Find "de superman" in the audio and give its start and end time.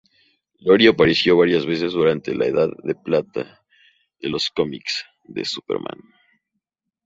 5.25-5.99